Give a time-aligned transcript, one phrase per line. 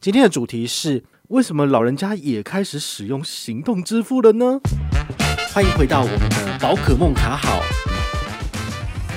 [0.00, 4.60] 今天的主题是为什么老人家也开始使用行动支付了呢？
[5.52, 7.60] 欢迎回到我们的宝可梦卡好。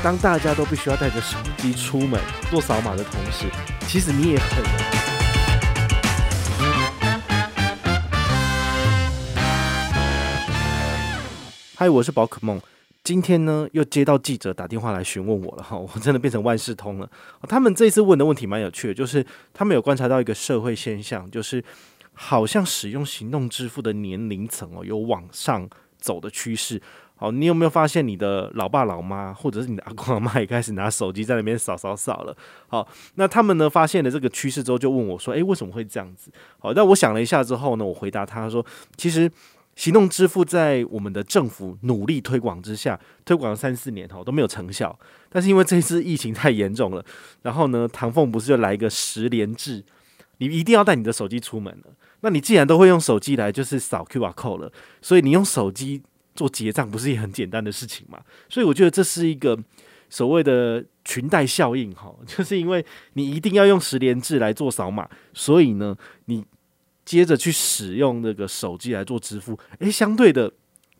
[0.02, 3.46] 当大家都必须要带着手机出门做扫码的同时，
[3.88, 4.66] 其实你也很。
[11.76, 12.60] 嗨，我是宝可梦。
[13.04, 17.10] 今天呢，又接到记者打电话来询问我了哈，我真的变成万事通了。
[17.50, 21.64] 他们这次问的问题蛮有趣的，就是他们有观察到一个社会现象，就是
[22.14, 25.68] 好像使用行动支付的年龄层哦有往上
[25.98, 26.80] 走的趋势。
[27.16, 32.38] 好，你有没有发现你的老爸老妈或者是你的阿公阿妈也开始拿手机在那边扫扫扫了？
[32.68, 38.64] 好，那他们呢发现了这个趋势之后，就问我说：“诶，为什么会这样子？”好，那我想了一下之后呢，我回答他说
[38.96, 39.30] ：“其实。”
[39.82, 44.96] 行动支付在我们的政府努力推广之下，推广了三四年哈都没有成效。
[45.28, 47.04] 但是因为这次疫情太严重了，
[47.42, 49.84] 然后呢，唐凤不是就来一个十连制，
[50.38, 51.96] 你一定要带你的手机出门了。
[52.20, 54.72] 那你既然都会用手机来就是扫 QR code 了，
[55.02, 56.04] 所以你用手机
[56.36, 58.20] 做结账不是也很简单的事情吗？
[58.50, 59.58] 所以我觉得这是一个
[60.12, 66.46] 所谓的裙带效应哈，就是因为你一定要用十连制来做扫码，所以呢，你。
[67.12, 70.50] 接着去使用那个手机来做支付，诶，相对的，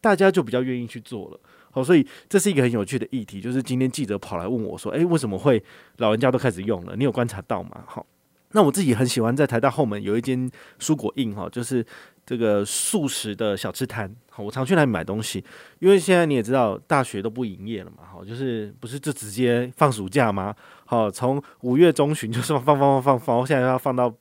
[0.02, 1.40] 大家就比较愿意去做了。
[1.72, 5.64] 好，所以这是一个很有趣的议题，就是今天记者跑来问我说，诶，为什么会
[6.00, 6.98] 老人家都开始用了？
[6.98, 7.82] 你有观察到吗？
[7.88, 8.06] 好，
[8.52, 11.86] 那我自己很喜欢在台大后门有一间蔬果印哈，就是
[12.26, 14.14] 这个素食的小吃摊。
[14.30, 15.42] 好，我常去那里买东西，
[15.80, 18.04] 因为现在你也知道大学都不营业了嘛。
[18.12, 20.54] 好，就是不是就直接放暑假吗？
[20.84, 24.14] 好，从五月中旬就是放放放放放，现在要放到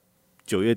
[0.46, 0.76] 九月。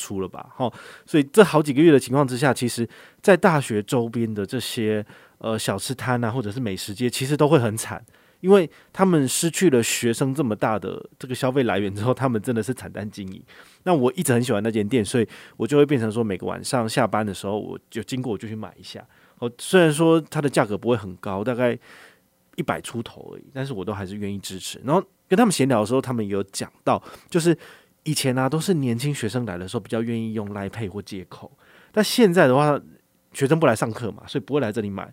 [0.00, 0.72] 出了吧，哈，
[1.04, 2.88] 所以这好几个月的情况之下，其实，
[3.20, 5.04] 在大学周边的这些
[5.36, 8.02] 呃小吃摊啊，或者是美食街，其实都会很惨，
[8.40, 13.42] 因为他们失去了学生这么大的这个消费来源之后，他们真的是惨淡经营。
[13.82, 19.06] 那我一直很喜欢那间店，所以我就会变成说，每个晚上下班的时候，我就经过我就去买一下。
[19.38, 21.78] 哦，虽然说它的价格不会很高，大概
[22.56, 24.80] 一百出头而已，但是我都还是愿意支持。
[24.84, 27.54] 然后跟他们闲聊的时候，他们也有讲到，就是。
[28.04, 31.50] 以前呢、啊，都是年轻学生来的时候比较愿意用 Line Pay 或借口，
[31.92, 32.80] 但现在的话，
[33.32, 35.12] 学生不来上课嘛，所以不会来这里买，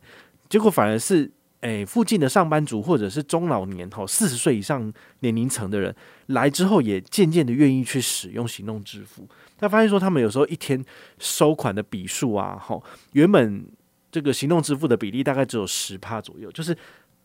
[0.50, 1.30] 结果反而是
[1.62, 5.94] 诶、附近的上班族或者是中老年吼四十岁以上年龄层的人
[6.28, 9.28] 来之后，也渐渐的愿意去使用行动支付。
[9.58, 10.82] 他发现说，他们有时候一天
[11.20, 12.82] 收款的笔数啊，吼
[13.14, 13.66] 原本
[14.12, 16.78] 这个行动支付的比例大概只有十趴左右，就是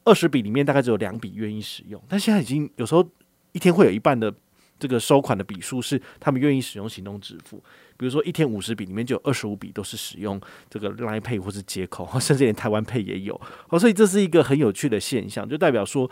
[0.05, 3.06] 二十笔里面大概只有两笔愿意使用，但现在已经有时候
[3.53, 4.34] 一天会有一半的。
[4.82, 7.62] 这个收款的笔数是他们愿意使用行动支付，
[7.97, 13.41] 比如说一天五十笔里面就有二十五笔都是使用这个 Line Pay 或是接口， 甚至连台湾 Pay 也有。
[13.69, 16.10] 哦，所以这是一个很有趣的现象，就代表说，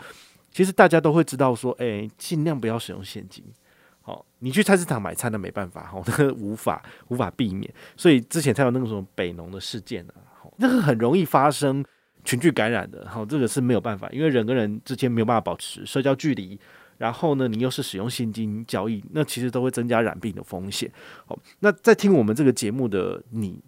[0.53, 3.43] 其实大家都会知道说，哎，尽量不要使用现金。
[4.01, 7.69] 好，你去菜市场买菜那没办法，哈，那个无法无法避免。
[7.97, 11.83] 所以之前才有那个什么北农的事件呢啊，那个很容易发生
[12.23, 16.57] 群聚感染的，好，这个是没有办法，因为人跟人之间没有办法保持社交距离。
[17.01, 20.87] 然后呢，你又是使用现金交易，那其实都会增加染病的风险。
[21.25, 23.59] 好，那在听我们这个节目的你，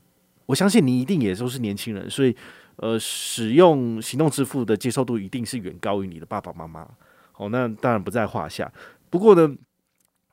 [0.46, 2.36] 我相信你一定也都是年轻人，所以
[2.76, 6.88] 呃，使用行动支付的接受度一定是远高于你的爸爸妈妈。
[7.32, 8.72] 好，那当然不在话下。
[9.10, 9.52] 不过呢，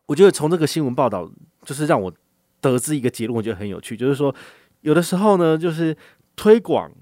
[0.04, 1.26] 我觉得从这个新闻报道，
[1.64, 2.12] 就是让我
[2.60, 4.34] 得知一个结论，我觉得很有趣，就是说
[4.82, 5.96] 有的时候呢，就是
[6.36, 6.92] 推广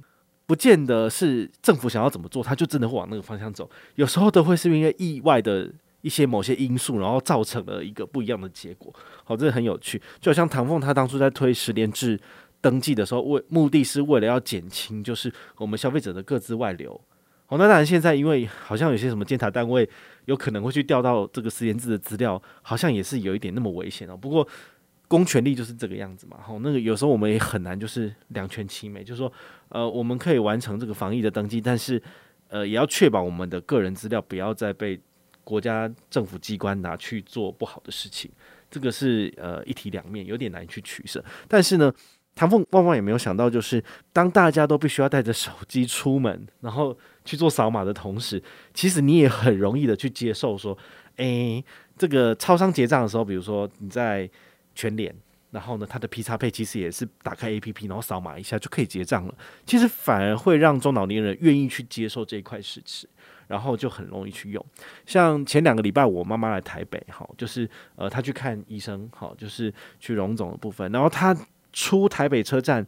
[0.47, 3.69] 不见得是政府想要怎么做，他就真的会往那个方向走。
[3.97, 5.73] 有时候都会是因为意外的。
[6.01, 8.95] 一些某些因素，然后造成了一个不一样的结果。
[9.25, 10.01] 好，这个很有趣。
[10.21, 12.19] 就好像唐凤他当初在推十年制
[12.61, 17.01] 登记的时候，为目的是为了要减轻，就是我们消费者的个资外流。
[17.47, 19.89] 好，那当然现在因为好像有些什么监察单位
[20.27, 24.17] 有可能会去调到这个十年制的资料，好像也是有一点那么危险哦。
[24.17, 24.47] 不过
[25.09, 26.37] 公权力就是这个样子嘛。
[26.41, 29.33] 好，那个有时候我们也很难就是两全其美，就是说
[29.71, 32.01] 呃，我们可以完成这个防疫的登记，但是
[32.49, 35.01] 呃，也要确保我们的个人资料不要再被。
[35.49, 38.31] 国家政府机关拿去做不好的事情，
[38.71, 41.25] 这个是呃一体两面，有点难去取舍。
[41.49, 41.91] 但是呢，
[42.35, 48.43] 唐凤万万也没有想到，就是当大家都必须要带着手机出门，然后去做扫码的同时，
[48.75, 50.77] 其实你也很容易的去接受说，
[51.17, 51.65] 诶，
[51.97, 54.29] 这个超商结账的时候，比如说你在
[54.75, 55.15] 全联，
[55.58, 59.34] 然后呢，它的 P 叉配其实也是打开 APP，然后扫码一下就可以结账了。
[59.66, 63.08] 其实反而会让中老年人愿意去接受这一块事实。
[63.49, 64.62] 然后就很容易去用，
[65.06, 67.66] 像前两个礼拜我妈妈来台北，哈，就是
[67.96, 70.93] 呃她去看医生，好，就是去荣总的部分。
[70.93, 71.34] 然后她
[71.72, 72.87] 出台北车站，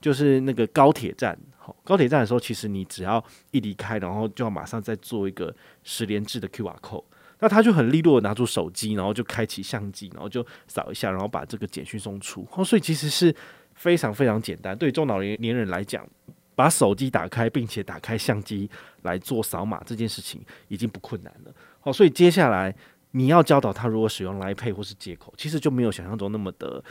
[0.00, 5.52] 就是那个高铁站，好，高铁站的时候，其实你只要一离开，然后就要马上再做一个
[5.82, 7.02] 十连制的 QR code，
[7.38, 12.46] 那他就很利落的拿出手机，然后就开启相机，然后就扫一下，然后把这个简讯送出。
[12.52, 13.34] 哦，所以其实是
[13.74, 14.76] 非常非常简单。
[14.76, 16.06] 对中老年年人来讲，
[16.54, 18.70] 把手机打开，并且打开相机
[19.02, 21.52] 来做扫码这件事情已经不困难了。
[21.80, 22.74] 好，所以接下来
[23.10, 26.82] 你要教导他如何使用 Line Pay 或是接口，其实就没有想象中那么的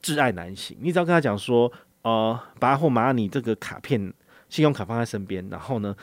[0.00, 0.76] 挚爱难行。
[0.80, 1.70] 你只要跟他讲说，
[2.02, 4.00] 呃，把或把你这个卡片、
[4.48, 5.94] 信用卡放在身边，然后呢，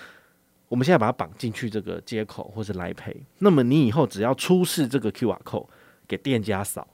[0.67, 5.67] 我们现在把它绑进去这个接口或是 Line Pay，那么你以后只要出示这个 QR code
[6.07, 6.87] 给店家扫，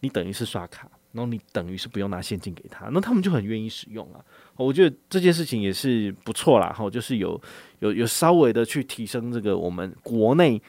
[0.00, 0.90] 你等于是刷卡。
[1.12, 4.24] 然后你等于是不用拿现金给他，那他们就很愿意使用啊。
[4.54, 7.42] 我觉得这件事情也是不错啦，哈，就是有
[7.80, 10.62] 有有稍微的去提升这个我们国内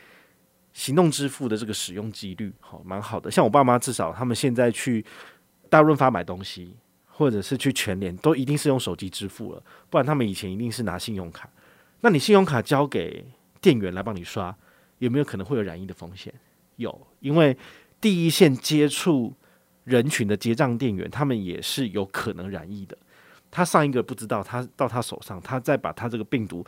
[0.73, 3.29] 行动支付的这个使用几率，好，蛮好的。
[3.29, 5.05] 像我爸妈，至少他们现在去
[5.69, 6.75] 大润发买东西，
[7.05, 9.61] 或者是去全联，都一定是用手机支付了，
[9.91, 11.47] 不然他们以前一定是拿信用卡。
[12.01, 13.25] 那你信用卡交给
[13.61, 14.55] 店员来帮你刷，
[14.99, 16.33] 有没有可能会有染疫的风险？
[16.75, 17.57] 有，因为
[17.99, 19.33] 第一线接触。
[19.83, 22.95] 人群的结账店员，他们也是有可能染疫的。
[23.49, 26.63] 他上一个不知道，他到他手上，他再把他这个病毒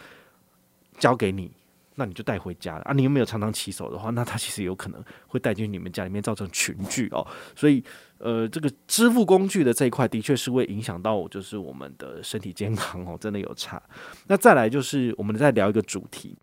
[0.97, 1.51] 交给你，
[1.95, 2.93] 那你就带回家了啊！
[2.93, 7.25] 你有没有常常洗手的话，那他其实有可能会带进你们家里面，造成群聚哦。
[7.55, 7.83] 所以，
[8.17, 13.81] 呃，这个支付工具的这一块，的确是会影响到我，就是我们的身体健康哦， 真的有差。
[14.27, 16.35] 那再来就是，我们再聊一个主题：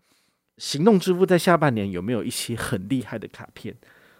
[0.57, 3.75] 行动支付在下半年有没有一些很厉害的卡片？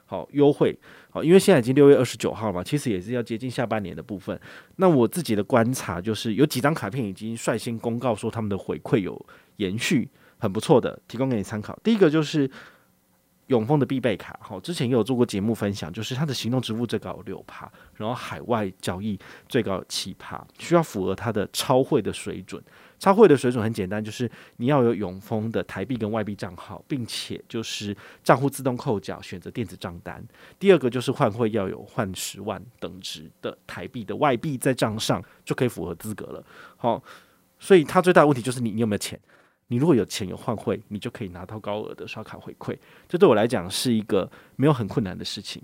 [0.05, 0.77] 好优惠，
[1.09, 4.37] 好，因为现在已经六月二十九号嘛，其实也是要接近下半年的部分。
[4.75, 9.25] 那我自己的观察就是，有几张卡片已经率先公告说他们的回馈有
[9.55, 10.09] 延续，
[10.41, 11.77] 很不错的，提供给你参考。
[11.83, 12.49] 第一个就是
[13.47, 22.61] 永丰的必备卡，好，之前也有做过节目分享，就是它的行动支付最高有六趴，然后海外交易最高有七趴，需要符合它的超汇的水准。
[22.97, 30.23] 超汇的水准很简单，就是你要有永丰的台币跟外币账号，并且就是账户自动扣缴，选择电子账单。
[30.59, 36.43] 第二个就是换汇要有换十万等值的台币的外币在账上，就可以符合资格了。
[36.77, 37.03] 好，
[37.59, 39.19] 所以它最大的问题就是你你有没有钱？
[39.71, 42.77] 你如果有钱有换汇，你就可以拿到高额的刷卡回馈。
[43.07, 45.61] 这对我来讲是一个没有很困难的事情。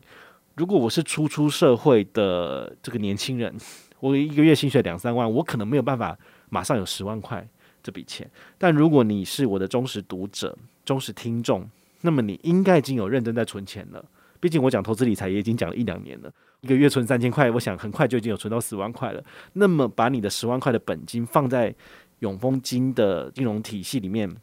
[0.56, 3.54] 如果我是初出社会的这个年轻人，
[4.00, 6.18] 我一个月薪水两三万，我可能没有办法。
[6.50, 7.46] 马上有十万块
[7.84, 8.26] 这笔钱，
[8.58, 11.70] 但如果你是我的忠实读者、忠实听众，
[12.00, 14.02] 那么你应该已经有认真在存钱了。
[14.40, 16.32] 毕竟我讲投资理财也已经讲了一两年了，
[16.62, 19.22] 一个月存三千块，我想很快就已经有存到十万块了。
[19.52, 21.76] 那么把你的十万块的本金放在
[22.20, 24.36] 永丰金的金融体系里面。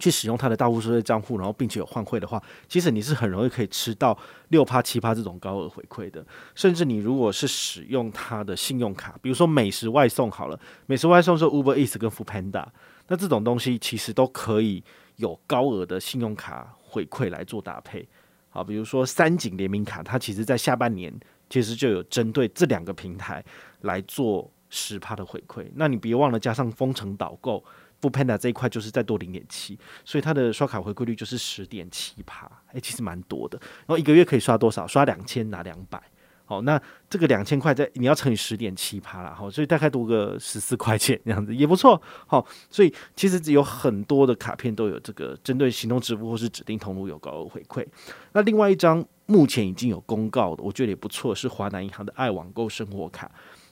[0.00, 4.16] 去使用它的大户收益账户，然后并且有换汇的话，其实你是很容易可以吃到
[4.50, 6.24] 六趴七趴这种高额回馈的。
[6.54, 12.64] 甚至你如果是使用它的信用卡，比如说美食外送好了，美食外送是 Uber Eats 跟 Foodpanda，
[13.08, 14.84] 那这种东西其实都可以
[15.16, 18.08] 有高额的信用卡回馈来做搭配。
[18.50, 21.12] 好，比如说三井联名卡，它其实在下半年
[21.50, 23.44] 其实就有针对这两个平台
[23.80, 25.66] 来做十趴的回馈。
[25.74, 27.64] 那你别忘了加上封城导购。
[28.00, 33.58] 不 Panda 这一块就是再多零点七，所以它的刷卡回馈率就是十点七趴，诶，其实蛮多的。
[33.60, 34.86] 然后一个月可以刷多少？
[34.86, 36.00] 刷两千拿两百，
[36.44, 36.80] 好，那
[37.10, 47.84] 这个两千块在你要乘以十点七趴啦，好，所以大概多个十四块钱这样子也不错，好，所以其实有很多的卡片都有这个针对行动支付或是指定通路有高额回馈。
[48.32, 53.28] 那另外一张目前已经有公告的，我觉得也不错，是华南银行的爱网购生活卡。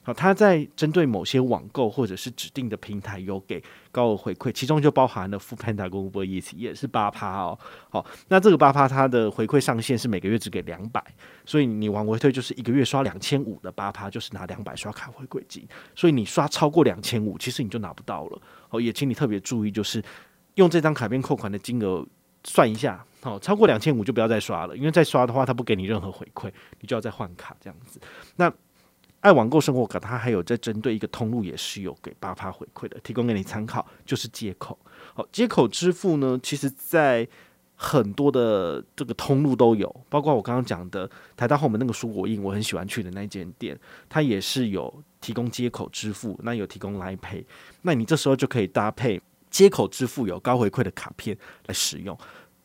[0.07, 3.61] 好，它在针对某些网购或者是指定的平台有给
[3.91, 7.59] 高额回馈，其中就包含了 f o o Panda 跟 Uber Eats 也是八趴哦。
[7.89, 11.03] 好，那这个八趴它的回馈上限是每个月只给两百，
[11.45, 15.67] 所以你往回退就是一个月刷两千五的八趴，就是拿两百刷卡回馈金。
[15.93, 18.41] 所以你刷超过两千五，其实你就拿不到了。
[18.69, 20.01] 好，也请你特别注意，就是
[20.55, 22.07] 用这张卡片扣款的金额
[22.45, 26.49] 算一下，好，超过两千五就不要再刷了，因为再刷的话，他不给你任何回馈，
[26.79, 27.99] 你就要再换卡这样子。
[28.37, 28.49] 那
[29.21, 34.77] 爱网购生活卡，它还有在针对一个通路，也是有给八趴回馈的，提供给你参考，就是街口。
[35.15, 37.27] 好，接口支付呢，其实在
[37.75, 47.43] 很多的这个通路都有，包括我刚刚讲的台大后门那个蔬果印，我很喜欢去的那间店，它也是有提供接口支付，那有提供 Line Pay，
[47.81, 49.19] 那你这时候就可以搭配
[49.49, 52.17] 接口支付有高回馈的卡片来使用。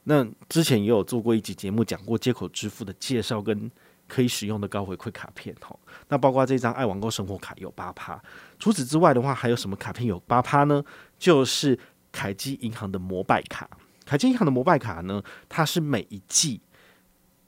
[0.04, 3.70] 那之前也有做过一集节目，讲过接口支付的介绍跟。
[4.12, 5.78] 可以使用的高回馈卡片，哦，
[6.08, 8.22] 那包括这张爱网购生活卡有八趴。
[8.58, 10.84] 除此之外的话，还有什么卡片有八趴呢？
[11.18, 11.78] 就是
[12.12, 13.70] 凯基银行的摩拜卡。
[14.04, 16.60] 凯基银行的摩拜卡呢，它是每一季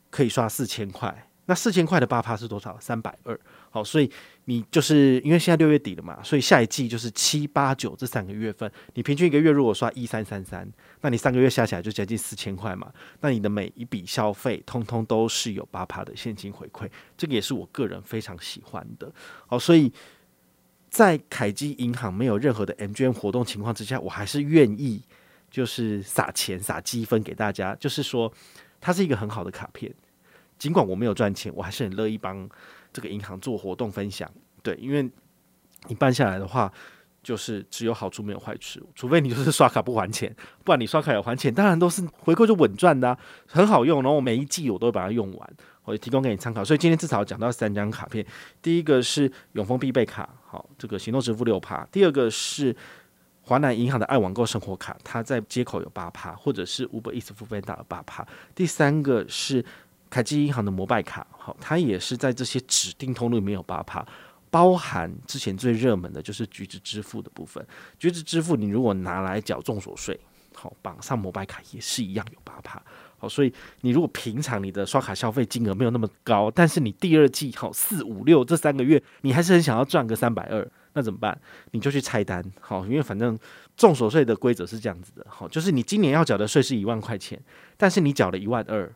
[0.08, 2.78] 可以刷四千块，那四千块的八趴是多少？
[2.80, 3.38] 三百二。
[3.70, 4.10] 好，所以
[4.44, 10.66] 你就是因为现在六月底了嘛，所以下一季就是七八九这三个月份，你平均一个月如果刷一三三三，
[11.00, 12.92] 那你三个月下起来就将近四千块嘛。
[13.20, 19.12] 那你的每一笔消费，通通都是有八趴的现金回馈，这个也是我个人非常喜欢的。
[19.46, 19.92] 好，所以
[20.88, 25.02] 在凯基银行没有任何的 MGM 活动情况之下，我还是愿意
[25.50, 28.32] 就是撒钱撒积分给大家，就是说
[28.80, 29.92] 它是一个很好的卡片。
[30.58, 32.48] 尽管我没有赚钱，我还是很乐意帮
[32.92, 34.30] 这个银行做活动分享。
[34.62, 35.10] 对，因为
[35.88, 36.72] 你办下来的话，
[37.22, 38.80] 就是只有好处没有坏处。
[38.94, 40.34] 除非你就是刷卡不还钱，
[40.64, 44.02] 不然你刷卡有还钱，当然都是回馈就稳赚的啊，很好用。
[44.02, 45.50] 然后我每一季我都会把它用完，
[45.84, 46.64] 我也提供给你参考。
[46.64, 48.24] 所以今天至少讲到三张卡片，
[48.62, 52.74] 第一个是永丰必备卡，好，这个行动支付六趴；第二个是
[53.42, 59.64] 华南银行的爱网购生活卡，它在接口有八趴，或者是 Uber Eats 有八趴；第三个是。
[60.14, 64.06] 凯基银行的摩拜卡，好，它也是在这些指定通路里面有八趴，
[64.48, 67.66] 包含之前最热门的就是橘子支付的部分。
[67.98, 70.16] 橘子支付你如果拿来缴重所税，
[70.54, 72.80] 好，绑上摩拜卡也是一样有八趴。
[73.18, 81.36] 好，所以你如果平常你的刷卡消费金额没有那么高，但是你第二季好四五六这三个月你还是很想要赚个三百二，那怎么办？
[81.72, 83.36] 你就去拆单，好，因为反正
[83.76, 87.40] 重所税的规则是这样子的，好，就是你今年要缴的税是一万块钱，
[87.76, 88.94] 但是你缴了一万二。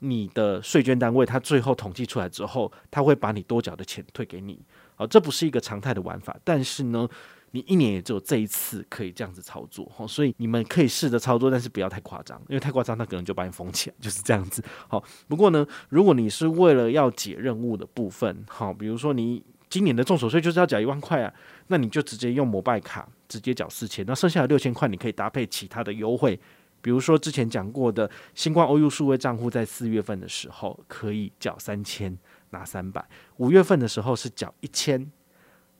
[0.00, 4.60] 你的税捐单位，他最后统计出来之后，他会把你多缴的钱退给你。
[4.94, 7.08] 好，这不是一个常态的玩法，但是呢，
[7.50, 9.90] 你一年也只有这一次可以这样子操作。
[9.94, 14.62] 好，所以你们可以试着操作，但是不要太夸张，因为太夸张，他可能就把你封起来， 就是这样子。
[14.88, 21.32] 好，不过呢，如果你是为了要解任务的部分，好，比如说你今年的重手税就是要缴一万块啊，
[21.66, 26.38] 那你就直接用摩拜卡直接缴四千，那剩下的六千块你可以搭配其他的优惠。
[26.86, 32.16] 比如说之前讲过的新冠 OU 数位账户，在四月份的时候可以缴三千
[32.50, 33.04] 拿三百，
[33.38, 35.10] 五月份的时候是缴一千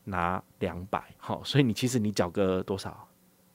[0.03, 3.07] 拿两百，好，所以你其实你缴个多少？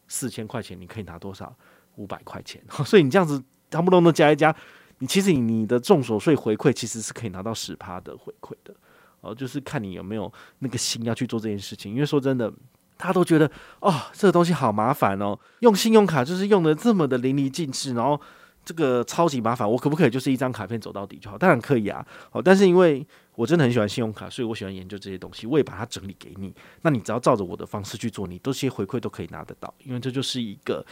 [0.08, 1.54] 四千块钱，你可以拿多少？
[1.96, 4.56] 五百块钱，所以你这样子差不多都加一加，
[5.00, 8.74] 你其实你的重所税回馈其实是可以拿到十趴的回馈的，
[9.20, 12.50] 哦，就是看你有没有那个心要去做这件事情，因为说真的。
[13.02, 18.20] 他都觉得哦，这个东西好麻烦哦，用信用卡就是用的这么的淋漓尽致，然后
[18.64, 21.36] 这个超级麻烦，我可不可以就是一张卡片走到底就好？
[21.36, 23.04] 当然可以啊，好，但是因为
[23.34, 26.54] 我真的很喜欢信用卡，所以我喜欢研究这些东西，我也把它整理给你。
[26.82, 30.84] 那你只要照着我的方式去做，你这些回馈都可以拿得到，因为这就是一个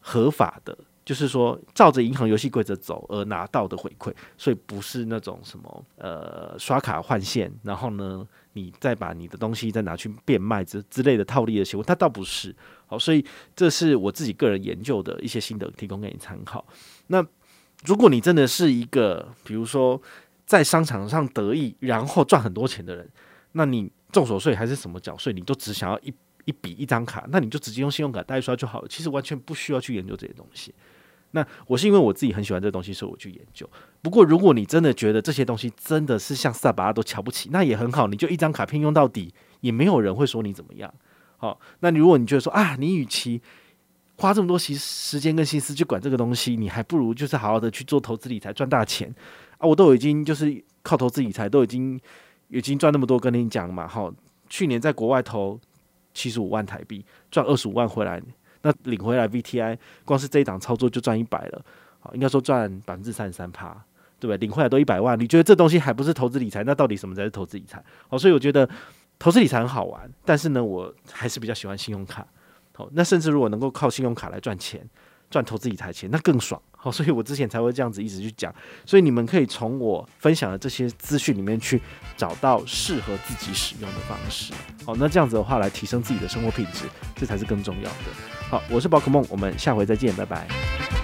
[0.00, 0.76] 合法的。
[1.04, 12.54] 就是说，照着银行游戏规则走而拿到的回馈，所以不是那种什么呃刷卡换现，然后呢，你再把你的东西再拿去变卖之之类的套利的行为，它倒不是。
[12.86, 13.24] 好，所以
[13.56, 16.64] 这是我自己个人研究的一些心得，提供给你参考。
[17.08, 17.24] 那
[17.84, 20.00] 如果你真的是一个，比如说
[20.46, 23.08] 在商场上得意，然后赚很多钱的人，
[23.52, 26.14] 那你重所税还是什么缴税，你都只想要一。
[26.44, 28.88] 一笔一张卡，那你就直接用信用卡代刷就好了。
[28.88, 30.74] 其实完全不需要去研究这些东西。
[31.34, 33.66] 那我是因为我自己很喜欢这东西，所以我去研究。
[34.02, 40.92] 不过如果你真的觉得这些东西真的是像萨巴都瞧不起，那也很好，你就一张卡片用到底，也没有人会说你怎么样。
[41.38, 43.40] 好，那你如果你觉得说啊，你与其
[44.16, 49.14] 花这么多时时间跟心思去管这个东西，你还不如就是好好的去做投资理财赚大钱
[49.56, 49.66] 啊！
[49.66, 51.98] 我都已经就是靠投资理财都已经
[52.48, 53.88] 已经赚那么多，跟你讲嘛。
[53.88, 54.12] 好，
[54.50, 55.58] 去年在国外投。
[56.14, 58.22] 七十五万台币赚二十五万回来，
[58.62, 61.64] 那领回来 VTI 光是这一档操作就赚一百了，
[62.00, 63.70] 好，应该说赚百分之三十三趴，
[64.18, 64.36] 对不对？
[64.36, 66.62] 领回来都一百万，你觉得这东西还不是投资理财？
[66.64, 67.82] 那到底什么才是投资理财？
[68.08, 68.68] 好，所以我觉得
[69.18, 72.26] 投资理财很好玩，但是呢，我还是比较喜欢信用卡。
[72.74, 74.88] 好，那甚至如果能够靠信用卡来赚钱。
[75.32, 76.60] 赚投资理财钱，那更爽。
[76.76, 78.54] 好，所以我之前才会这样子一直去讲。
[78.84, 81.80] 所以你们可以从我分享的这些资讯里面去
[82.16, 84.52] 找到适合自己使用的方式。
[84.84, 86.84] 好，那这样子的话来提升自己的生活品质，
[87.16, 87.96] 这才是更重要的。
[88.50, 91.01] 好，我是宝可梦，我们下回再见，拜拜。